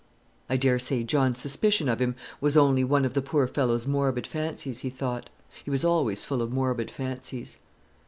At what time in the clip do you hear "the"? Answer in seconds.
3.13-3.21